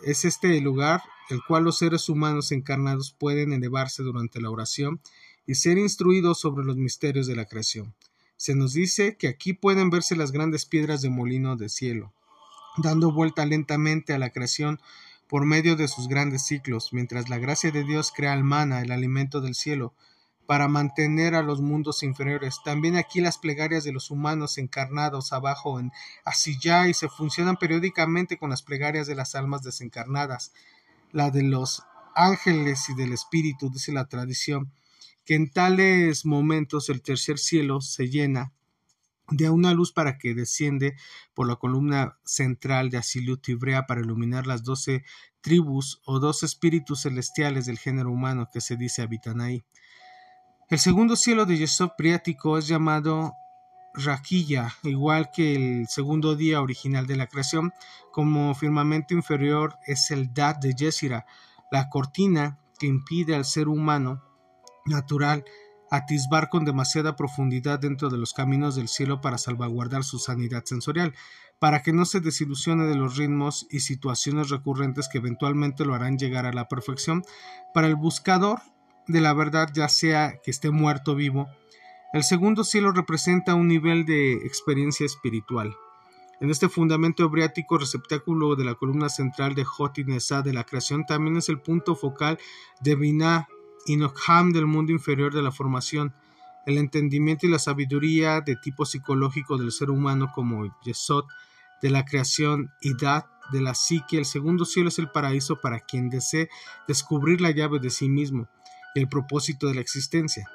Es 0.02 0.24
este 0.24 0.58
el 0.58 0.64
lugar 0.64 1.04
el 1.30 1.40
cual 1.46 1.62
los 1.62 1.78
seres 1.78 2.08
humanos 2.08 2.50
encarnados 2.50 3.12
pueden 3.16 3.52
elevarse 3.52 4.02
durante 4.02 4.40
la 4.40 4.50
oración 4.50 5.00
y 5.46 5.54
ser 5.54 5.78
instruidos 5.78 6.40
sobre 6.40 6.64
los 6.64 6.76
misterios 6.76 7.28
de 7.28 7.36
la 7.36 7.44
creación. 7.44 7.94
Se 8.36 8.56
nos 8.56 8.72
dice 8.72 9.16
que 9.16 9.28
aquí 9.28 9.52
pueden 9.52 9.90
verse 9.90 10.16
las 10.16 10.32
grandes 10.32 10.66
piedras 10.66 11.00
de 11.00 11.10
molino 11.10 11.54
de 11.54 11.68
cielo, 11.68 12.12
dando 12.78 13.12
vuelta 13.12 13.46
lentamente 13.46 14.14
a 14.14 14.18
la 14.18 14.30
creación 14.30 14.80
por 15.28 15.46
medio 15.46 15.76
de 15.76 15.86
sus 15.86 16.08
grandes 16.08 16.44
ciclos, 16.44 16.92
mientras 16.92 17.28
la 17.28 17.38
gracia 17.38 17.70
de 17.70 17.84
Dios 17.84 18.10
crea 18.12 18.34
el 18.34 18.42
mana, 18.42 18.82
el 18.82 18.90
alimento 18.90 19.40
del 19.40 19.54
cielo, 19.54 19.94
para 20.46 20.68
mantener 20.68 21.34
a 21.34 21.42
los 21.42 21.60
mundos 21.60 22.02
inferiores. 22.02 22.60
También 22.64 22.96
aquí 22.96 23.20
las 23.20 23.38
plegarias 23.38 23.84
de 23.84 23.92
los 23.92 24.10
humanos 24.10 24.58
encarnados 24.58 25.32
abajo 25.32 25.80
en 25.80 25.90
Asiyá 26.24 26.88
y 26.88 26.94
se 26.94 27.08
funcionan 27.08 27.56
periódicamente 27.56 28.38
con 28.38 28.50
las 28.50 28.62
plegarias 28.62 29.06
de 29.06 29.14
las 29.14 29.34
almas 29.34 29.62
desencarnadas, 29.62 30.52
la 31.12 31.30
de 31.30 31.42
los 31.42 31.82
ángeles 32.14 32.88
y 32.88 32.94
del 32.94 33.12
espíritu, 33.12 33.70
dice 33.70 33.92
la 33.92 34.06
tradición 34.06 34.72
que 35.24 35.34
en 35.34 35.50
tales 35.50 36.26
momentos 36.26 36.88
el 36.88 37.02
tercer 37.02 37.38
cielo 37.38 37.80
se 37.80 38.08
llena 38.08 38.52
de 39.30 39.48
una 39.48 39.72
luz 39.72 39.90
para 39.92 40.18
que 40.18 40.34
desciende 40.34 40.96
por 41.32 41.48
la 41.48 41.56
columna 41.56 42.18
central 42.24 42.90
de 42.90 42.98
Asilut 42.98 43.48
Ibrea 43.48 43.86
para 43.86 44.02
iluminar 44.02 44.46
las 44.46 44.64
doce 44.64 45.02
tribus 45.40 46.02
o 46.04 46.20
dos 46.20 46.42
espíritus 46.42 47.02
celestiales 47.02 47.64
del 47.64 47.78
género 47.78 48.10
humano 48.10 48.50
que 48.52 48.60
se 48.60 48.76
dice 48.76 49.00
habitan 49.00 49.40
ahí. 49.40 49.64
El 50.70 50.78
segundo 50.78 51.14
cielo 51.14 51.44
de 51.44 51.58
Yesod 51.58 51.90
Priático 51.96 52.56
es 52.56 52.66
llamado 52.66 53.36
Raquilla, 53.92 54.74
igual 54.82 55.30
que 55.30 55.54
el 55.54 55.88
segundo 55.88 56.36
día 56.36 56.62
original 56.62 57.06
de 57.06 57.16
la 57.16 57.26
creación, 57.26 57.74
como 58.10 58.54
firmamento 58.54 59.12
inferior 59.12 59.78
es 59.86 60.10
el 60.10 60.32
Dat 60.32 60.56
de 60.62 60.74
Yesira, 60.74 61.26
la 61.70 61.90
cortina 61.90 62.58
que 62.78 62.86
impide 62.86 63.34
al 63.34 63.44
ser 63.44 63.68
humano 63.68 64.22
natural 64.86 65.44
atisbar 65.90 66.48
con 66.48 66.64
demasiada 66.64 67.14
profundidad 67.14 67.78
dentro 67.78 68.08
de 68.08 68.16
los 68.16 68.32
caminos 68.32 68.74
del 68.74 68.88
cielo 68.88 69.20
para 69.20 69.36
salvaguardar 69.36 70.02
su 70.02 70.18
sanidad 70.18 70.64
sensorial, 70.64 71.14
para 71.58 71.82
que 71.82 71.92
no 71.92 72.06
se 72.06 72.20
desilusione 72.20 72.86
de 72.86 72.94
los 72.94 73.16
ritmos 73.18 73.66
y 73.70 73.80
situaciones 73.80 74.48
recurrentes 74.48 75.08
que 75.08 75.18
eventualmente 75.18 75.84
lo 75.84 75.94
harán 75.94 76.18
llegar 76.18 76.46
a 76.46 76.52
la 76.54 76.68
perfección. 76.68 77.22
Para 77.74 77.86
el 77.86 77.96
buscador 77.96 78.60
de 79.06 79.20
la 79.20 79.34
verdad, 79.34 79.68
ya 79.74 79.88
sea 79.88 80.40
que 80.42 80.50
esté 80.50 80.70
muerto 80.70 81.12
o 81.12 81.14
vivo, 81.14 81.48
el 82.12 82.22
segundo 82.22 82.64
cielo 82.64 82.92
representa 82.92 83.54
un 83.54 83.68
nivel 83.68 84.04
de 84.04 84.34
experiencia 84.34 85.04
espiritual. 85.04 85.74
En 86.40 86.50
este 86.50 86.68
fundamento 86.68 87.24
hebriático 87.24 87.78
receptáculo 87.78 88.56
de 88.56 88.64
la 88.64 88.74
columna 88.74 89.08
central 89.08 89.54
de 89.54 89.64
y 89.96 90.02
de 90.04 90.52
la 90.52 90.64
creación 90.64 91.06
también 91.06 91.36
es 91.36 91.48
el 91.48 91.60
punto 91.60 91.96
focal 91.96 92.38
de 92.80 92.94
Binah 92.94 93.48
y 93.86 93.96
Nokham 93.96 94.52
del 94.52 94.66
mundo 94.66 94.92
inferior 94.92 95.34
de 95.34 95.42
la 95.42 95.52
formación, 95.52 96.14
el 96.66 96.78
entendimiento 96.78 97.46
y 97.46 97.50
la 97.50 97.58
sabiduría 97.58 98.40
de 98.40 98.56
tipo 98.56 98.84
psicológico 98.84 99.58
del 99.58 99.72
ser 99.72 99.90
humano 99.90 100.30
como 100.34 100.72
Yesod 100.84 101.24
de 101.82 101.90
la 101.90 102.04
creación 102.04 102.70
y 102.80 102.94
Dad 102.94 103.24
de 103.52 103.60
la 103.60 103.74
psique. 103.74 104.18
El 104.18 104.24
segundo 104.24 104.64
cielo 104.64 104.88
es 104.88 104.98
el 104.98 105.10
paraíso 105.10 105.60
para 105.60 105.80
quien 105.80 106.10
desee 106.10 106.48
descubrir 106.88 107.40
la 107.40 107.50
llave 107.50 107.78
de 107.78 107.90
sí 107.90 108.08
mismo 108.08 108.48
el 108.94 109.08
propósito 109.08 109.68
de 109.68 109.74
la 109.74 109.80
existencia. 109.80 110.48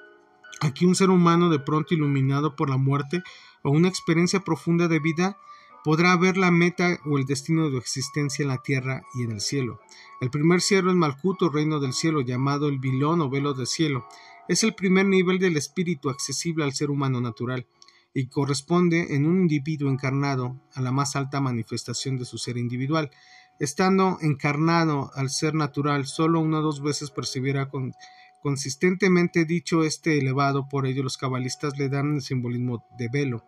Aquí 0.61 0.85
un 0.85 0.95
ser 0.95 1.09
humano 1.09 1.49
de 1.49 1.59
pronto 1.59 1.93
iluminado 1.93 2.55
por 2.55 2.69
la 2.69 2.77
muerte 2.77 3.21
o 3.63 3.71
una 3.71 3.87
experiencia 3.87 4.41
profunda 4.41 4.87
de 4.87 4.99
vida 4.99 5.37
podrá 5.83 6.15
ver 6.17 6.37
la 6.37 6.51
meta 6.51 6.99
o 7.05 7.17
el 7.17 7.25
destino 7.25 7.65
de 7.65 7.71
su 7.71 7.77
existencia 7.77 8.43
en 8.43 8.49
la 8.49 8.61
tierra 8.61 9.03
y 9.15 9.23
en 9.23 9.31
el 9.31 9.41
cielo. 9.41 9.79
El 10.19 10.29
primer 10.29 10.61
cielo 10.61 10.91
es 10.91 10.97
Malkut 10.97 11.41
o 11.43 11.49
reino 11.49 11.79
del 11.79 11.93
cielo, 11.93 12.21
llamado 12.21 12.67
el 12.67 12.79
vilón 12.79 13.21
o 13.21 13.29
velo 13.29 13.53
del 13.53 13.67
cielo. 13.67 14.05
Es 14.47 14.63
el 14.63 14.75
primer 14.75 15.05
nivel 15.05 15.39
del 15.39 15.55
espíritu 15.55 16.09
accesible 16.09 16.65
al 16.65 16.73
ser 16.73 16.89
humano 16.89 17.21
natural 17.21 17.67
y 18.13 18.27
corresponde 18.27 19.15
en 19.15 19.25
un 19.25 19.41
individuo 19.41 19.89
encarnado 19.89 20.59
a 20.73 20.81
la 20.81 20.91
más 20.91 21.15
alta 21.15 21.39
manifestación 21.39 22.17
de 22.17 22.25
su 22.25 22.37
ser 22.37 22.57
individual. 22.57 23.11
Estando 23.59 24.17
encarnado 24.21 25.11
al 25.15 25.29
ser 25.29 25.53
natural, 25.53 26.05
solo 26.05 26.39
una 26.39 26.59
o 26.59 26.61
dos 26.61 26.81
veces 26.81 27.11
percibiera 27.11 27.69
con, 27.69 27.93
consistentemente 28.41 29.45
dicho 29.45 29.83
este 29.83 30.17
elevado, 30.17 30.67
por 30.67 30.85
ello 30.85 31.03
los 31.03 31.17
cabalistas 31.17 31.77
le 31.77 31.89
dan 31.89 32.15
el 32.15 32.21
simbolismo 32.21 32.85
de 32.97 33.09
velo 33.09 33.45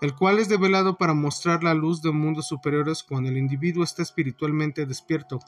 el 0.00 0.14
cual 0.14 0.38
es 0.38 0.48
develado 0.48 0.96
para 0.96 1.12
mostrar 1.12 1.62
la 1.62 1.74
luz 1.74 2.00
de 2.00 2.10
mundos 2.10 2.48
superiores 2.48 3.02
cuando 3.02 3.28
el 3.28 3.36
individuo 3.36 3.84
está 3.84 4.02
espiritualmente 4.02 4.86
despierto. 4.86 5.40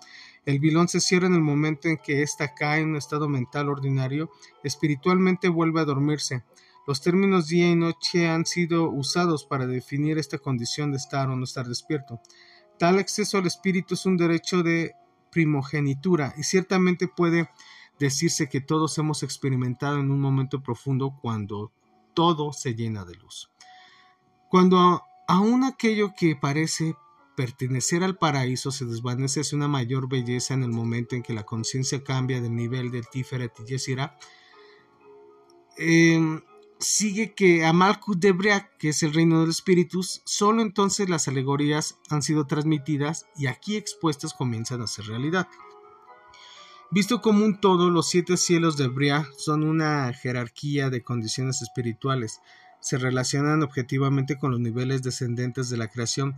El 0.45 0.59
vilón 0.61 0.89
se 0.89 1.01
cierra 1.01 1.27
en 1.27 1.35
el 1.35 1.41
momento 1.41 1.89
en 1.89 1.97
que 1.97 2.23
ésta 2.23 2.55
cae 2.55 2.83
en 2.83 2.91
un 2.91 2.97
estado 2.97 3.29
mental 3.29 3.71
ordinario, 3.71 4.31
espiritualmente 4.63 5.49
vuelve 5.49 5.81
a 5.81 5.87
dormirse. 5.87 6.45
Los 6.87 7.01
términos 7.01 7.49
día 7.49 7.71
y 7.71 7.77
noche 7.77 8.29
han 8.29 8.45
sido 8.45 8.91
usados 8.91 9.47
para 9.47 9.67
definir 9.67 10.19
esta 10.19 10.39
condición 10.39 10.91
de 10.91 10.99
estar 10.99 11.31
o 11.31 11.37
no 11.37 11.45
estar 11.45 11.67
despierto. 11.67 12.21
Tal 12.79 12.99
acceso 12.99 13.39
al 13.39 13.47
espíritu 13.47 13.95
es 13.95 14.05
un 14.05 14.17
derecho 14.17 14.63
de 14.63 14.93
primogenitura 15.31 16.35
y 16.37 16.43
ciertamente 16.43 17.09
puede 17.09 17.49
decirse 18.03 18.49
que 18.49 18.61
todos 18.61 18.99
hemos 18.99 19.23
experimentado 19.23 19.99
en 19.99 20.11
un 20.11 20.21
momento 20.21 20.63
profundo 20.63 21.19
cuando 21.21 21.73
todo 22.15 22.53
se 22.53 22.75
llena 22.75 23.05
de 23.05 23.15
luz. 23.15 23.51
Cuando 24.51 25.03
aún 25.29 25.65
aquello 25.65 26.13
que 26.17 26.37
parece 26.37 26.95
pertenecer 27.37 28.05
al 28.05 28.19
paraíso 28.19 28.71
se 28.71 28.85
desvanece 28.85 29.41
hacia 29.41 29.57
una 29.57 29.69
mayor 29.69 30.09
belleza 30.09 30.55
en 30.55 30.63
el 30.63 30.71
momento 30.71 31.17
en 31.17 31.23
que 31.23 31.33
la 31.33 31.45
conciencia 31.45 32.05
cambia 32.05 32.41
del 32.41 32.55
nivel 32.55 32.91
del 32.91 33.09
Tiferet 33.09 33.53
y 33.61 33.65
Yesira, 33.71 34.19
em, 35.79 36.43
sigue 36.79 37.33
que 37.33 37.65
a 37.65 37.73
Malkut 37.73 38.19
de 38.19 38.35
que 38.79 38.91
es 38.91 39.03
el 39.03 39.15
reino 39.15 39.41
de 39.41 39.47
los 39.47 39.57
espíritus, 39.57 40.21
solo 40.25 40.61
entonces 40.61 41.09
las 41.09 41.29
alegorías 41.29 41.99
han 42.11 42.23
sido 42.23 42.47
transmitidas 42.47 43.27
y 43.37 43.47
aquí 43.47 43.77
expuestas 43.77 44.35
comienzan 44.35 44.83
a 44.83 44.87
ser 44.87 45.07
realidad. 45.07 45.49
Visto 46.95 47.23
como 47.23 47.47
un 47.47 47.59
todo, 47.59 47.89
los 47.89 48.11
siete 48.11 48.37
cielos 48.37 48.77
de 48.77 48.87
Brea 48.87 49.27
son 49.39 49.63
una 49.63 50.13
jerarquía 50.13 50.91
de 50.91 51.03
condiciones 51.03 51.63
espirituales, 51.63 52.43
se 52.81 52.99
relacionan 52.99 53.63
objetivamente 53.63 54.37
con 54.37 54.51
los 54.51 54.61
niveles 54.61 55.03
descendentes 55.03 55.71
de 55.71 55.79
la 55.79 55.89
creación 55.89 56.35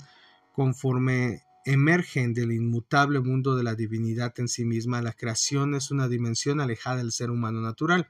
conforme 0.53 1.43
emergen 1.65 2.35
del 2.35 2.53
inmutable 2.53 3.19
mundo 3.19 3.57
de 3.57 3.65
la 3.65 3.75
divinidad 3.75 4.33
en 4.37 4.47
sí 4.47 4.65
misma. 4.65 5.03
La 5.03 5.13
creación 5.13 5.75
es 5.75 5.91
una 5.91 6.07
dimensión 6.07 6.61
alejada 6.61 6.99
del 6.99 7.11
ser 7.11 7.33
humano 7.33 7.61
natural 7.61 8.07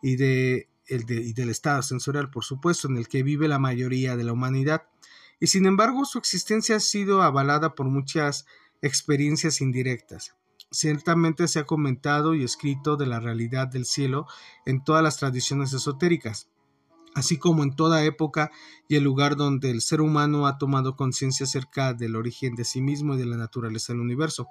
y, 0.00 0.12
y 0.12 1.32
del 1.32 1.48
estado 1.48 1.82
sensorial, 1.82 2.30
por 2.30 2.44
supuesto, 2.44 2.86
en 2.86 2.96
el 2.96 3.08
que 3.08 3.24
vive 3.24 3.48
la 3.48 3.58
mayoría 3.58 4.16
de 4.16 4.22
la 4.22 4.34
humanidad. 4.34 4.84
Y 5.40 5.48
sin 5.48 5.66
embargo, 5.66 6.04
su 6.04 6.18
existencia 6.18 6.76
ha 6.76 6.80
sido 6.80 7.22
avalada 7.22 7.74
por 7.74 7.86
muchas 7.86 8.46
experiencias 8.82 9.60
indirectas. 9.60 10.36
Ciertamente 10.70 11.48
se 11.48 11.60
ha 11.60 11.64
comentado 11.64 12.34
y 12.34 12.44
escrito 12.44 12.96
de 12.96 13.06
la 13.06 13.20
realidad 13.20 13.68
del 13.68 13.86
cielo 13.86 14.26
en 14.64 14.82
todas 14.82 15.02
las 15.02 15.16
tradiciones 15.16 15.72
esotéricas 15.72 16.48
así 17.16 17.38
como 17.38 17.62
en 17.62 17.74
toda 17.74 18.04
época 18.04 18.52
y 18.88 18.96
el 18.96 19.02
lugar 19.02 19.36
donde 19.36 19.70
el 19.70 19.80
ser 19.80 20.02
humano 20.02 20.46
ha 20.46 20.58
tomado 20.58 20.96
conciencia 20.96 21.44
acerca 21.44 21.94
del 21.94 22.14
origen 22.14 22.54
de 22.54 22.64
sí 22.64 22.82
mismo 22.82 23.14
y 23.14 23.18
de 23.18 23.24
la 23.24 23.38
naturaleza 23.38 23.94
del 23.94 24.02
universo. 24.02 24.48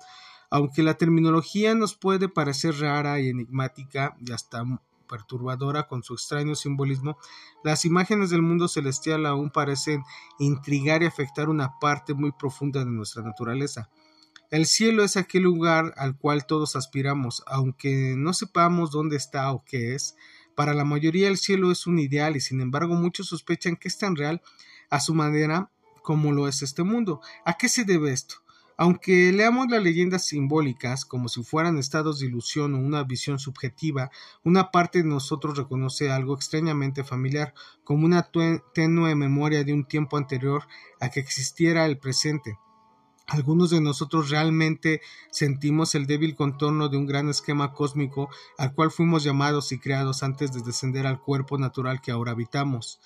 Aunque 0.50 0.82
la 0.82 0.96
terminología 0.96 1.76
nos 1.76 1.96
puede 1.96 2.28
parecer 2.28 2.80
rara 2.80 3.20
y 3.20 3.30
enigmática 3.30 4.18
y 4.20 4.32
hasta 4.32 4.64
perturbadora 5.08 5.88
con 5.88 6.02
su 6.02 6.16
extraño 6.16 6.56
simbolismo, 6.56 7.20
las 7.64 7.86
imágenes 7.86 8.32
del 8.32 8.42
mundo 8.42 8.68
celestial 8.68 9.28
aún 9.28 9.52
parecen 9.52 10.04
intrigar 10.40 11.04
y 11.04 11.06
afectar 11.06 11.50
una 11.50 11.78
parte 11.80 12.16
muy 12.16 12.32
profunda 12.32 12.84
de 12.84 12.90
nuestra 12.90 13.22
naturaleza. 13.22 13.92
El 14.56 14.68
cielo 14.68 15.04
es 15.04 15.18
aquel 15.18 15.44
lugar 15.44 15.94
al 15.98 16.18
cual 16.18 16.46
todos 16.46 16.78
aspiramos, 16.78 17.44
aunque 17.46 18.16
no 18.16 18.32
sepamos 18.32 18.90
dónde 18.90 19.18
está 19.18 19.52
o 19.52 19.66
qué 19.66 19.96
es. 19.96 20.16
Para 20.56 20.74
la 20.74 20.86
mayoría 20.86 21.28
el 21.28 21.36
cielo 21.36 21.74
es 21.74 21.88
un 21.88 22.00
ideal 22.00 22.38
y 22.38 22.40
sin 22.40 22.62
embargo 22.62 22.96
muchos 22.96 23.28
sospechan 23.28 23.76
que 23.76 23.90
es 23.90 23.98
tan 23.98 24.16
real 24.16 24.42
a 24.90 25.02
su 25.02 25.14
manera 25.14 25.72
como 26.02 26.32
lo 26.32 26.48
es 26.48 26.62
este 26.62 26.84
mundo. 26.84 27.20
¿A 27.44 27.58
qué 27.58 27.68
se 27.68 27.84
debe 27.84 28.14
esto? 28.14 28.36
Aunque 28.78 29.34
leamos 29.34 29.68
las 29.70 29.84
leyendas 29.84 30.26
simbólicas 30.26 31.04
como 31.04 31.28
si 31.28 31.44
fueran 31.44 31.78
estados 31.78 32.22
de 32.22 32.28
ilusión 32.28 32.76
o 32.76 32.78
una 32.78 33.04
visión 33.04 33.40
subjetiva, 33.40 34.10
una 34.46 34.72
parte 34.72 35.00
de 35.00 35.10
nosotros 35.10 35.58
reconoce 35.58 36.14
algo 36.14 36.34
extrañamente 36.34 37.04
familiar, 37.04 37.54
como 37.84 38.06
una 38.06 38.32
tenue 38.74 39.16
memoria 39.16 39.66
de 39.66 39.74
un 39.74 39.86
tiempo 39.86 40.16
anterior 40.16 40.64
a 41.02 41.10
que 41.10 41.20
existiera 41.20 41.86
el 41.86 41.98
presente. 41.98 42.58
Algunos 43.28 43.72
de 43.72 43.82
nosotros 43.82 44.30
realmente 44.30 45.02
sentimos 45.32 45.96
el 45.96 46.06
débil 46.06 46.36
contorno 46.36 46.90
de 46.90 46.98
un 46.98 47.08
gran 47.08 47.28
esquema 47.28 47.74
cósmico 47.74 48.30
al 48.58 48.74
cual 48.76 48.92
fuimos 48.92 49.24
llamados 49.24 49.72
y 49.72 49.80
creados 49.80 50.22
antes 50.22 50.54
de 50.54 50.62
descender 50.62 51.08
al 51.08 51.20
cuerpo 51.20 51.58
natural 51.58 52.02
que 52.02 52.12
ahora 52.12 52.34
habitamos. 52.34 53.00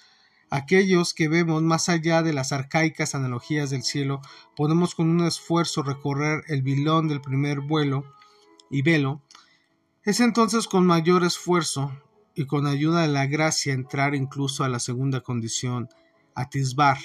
Aquellos 0.50 1.14
que 1.14 1.30
vemos 1.30 1.64
más 1.64 1.88
allá 1.88 2.22
de 2.22 2.34
las 2.34 2.52
arcaicas 2.52 3.16
analogías 3.16 3.70
del 3.70 3.84
cielo, 3.84 4.20
podemos 4.58 4.94
con 4.94 5.08
un 5.08 5.26
esfuerzo 5.26 5.84
recorrer 5.84 6.44
el 6.48 6.64
vilón 6.64 7.08
del 7.08 7.22
primer 7.22 7.62
vuelo 7.62 8.04
y 8.70 8.82
velo, 8.82 9.22
es 10.04 10.20
entonces 10.20 10.68
con 10.68 10.86
mayor 10.86 11.24
esfuerzo 11.24 11.94
y 12.36 12.46
con 12.46 12.68
ayuda 12.68 13.04
de 13.04 13.08
la 13.10 13.26
gracia 13.28 13.74
entrar 13.74 14.16
incluso 14.16 14.64
a 14.64 14.70
la 14.70 14.80
segunda 14.80 15.22
condición, 15.22 15.88
atisbar, 16.36 16.98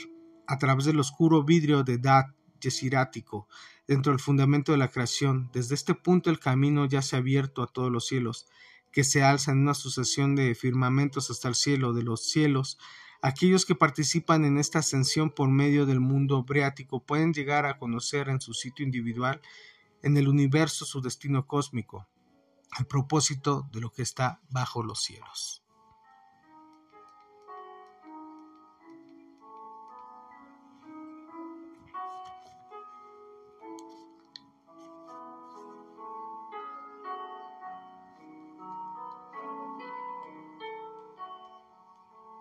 a 0.47 0.59
través 0.59 0.85
del 0.85 1.01
oscuro 1.01 1.45
vidrio 1.45 1.85
de 1.85 1.99
Dat 1.99 2.27
Yesirático, 2.65 3.49
dentro 3.87 4.13
del 4.13 4.21
fundamento 4.21 4.73
de 4.73 4.79
la 4.79 4.89
creación. 4.89 5.51
Desde 5.53 5.75
este 5.75 5.95
punto 5.95 6.31
el 6.31 6.41
camino 6.41 6.87
ya 6.87 7.03
se 7.03 7.17
ha 7.17 7.21
abierto 7.21 7.63
a 7.63 7.67
todos 7.67 7.91
los 7.91 8.07
cielos, 8.07 8.47
que 8.93 9.05
se 9.05 9.23
alzan 9.23 9.57
en 9.57 9.63
una 9.63 9.75
sucesión 9.75 10.35
de 10.35 10.55
firmamentos 10.55 11.31
hasta 11.31 11.49
el 11.49 11.55
cielo 11.55 11.93
de 11.93 12.03
los 12.03 12.29
cielos, 12.29 12.79
Aquellos 13.27 13.65
que 13.65 13.75
participan 13.75 14.45
en 14.45 14.59
esta 14.59 14.81
ascensión 14.81 15.31
por 15.31 15.49
medio 15.49 15.87
del 15.87 15.99
mundo 15.99 16.43
breático 16.43 17.01
pueden 17.01 17.33
llegar 17.33 17.65
a 17.65 17.79
conocer 17.79 18.29
en 18.29 18.39
su 18.39 18.53
sitio 18.53 18.85
individual 18.85 19.41
en 20.03 20.19
el 20.19 20.29
universo 20.29 20.85
su 20.85 21.01
destino 21.01 21.47
cósmico, 21.47 22.07
el 22.79 22.85
propósito 22.85 23.67
de 23.73 23.81
lo 23.81 23.91
que 23.91 24.03
está 24.03 24.43
bajo 24.51 24.83
los 24.83 25.01
cielos. 25.01 25.64